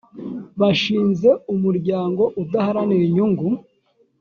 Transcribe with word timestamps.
bashinze 0.59 1.29
umuryango 1.53 2.23
udaharanira 2.43 3.03
inyungu 3.09 3.47